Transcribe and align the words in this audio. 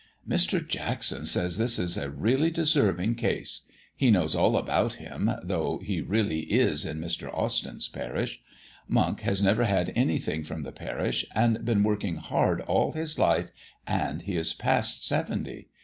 "Mr. 0.27 0.67
Jackson 0.67 1.27
says 1.27 1.59
this 1.59 1.77
is 1.77 1.95
a 1.95 2.09
really 2.09 2.49
deserving 2.49 3.13
case. 3.13 3.67
He 3.95 4.09
knows 4.09 4.33
all 4.33 4.57
about 4.57 4.95
him, 4.95 5.29
though 5.43 5.77
he 5.77 6.01
really 6.01 6.39
is 6.39 6.85
in 6.87 6.97
Mr. 6.97 7.31
Austyn's 7.31 7.87
parish. 7.87 8.41
Monk 8.87 9.19
has 9.21 9.43
never 9.43 9.63
had 9.65 9.93
anything 9.95 10.43
from 10.43 10.63
the 10.63 10.71
parish, 10.71 11.23
and 11.35 11.63
been 11.63 11.83
working 11.83 12.15
hard 12.15 12.61
all 12.61 12.93
his 12.93 13.19
life, 13.19 13.51
and 13.85 14.23
he 14.23 14.35
is 14.37 14.53
past 14.53 15.05
seventy. 15.07 15.67